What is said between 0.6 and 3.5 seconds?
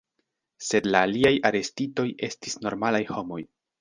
Sed la aliaj arestitoj estis normalaj homoj.